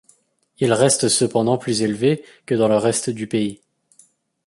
[0.57, 3.61] Il reste cependant plus élevé que dans le reste du pays.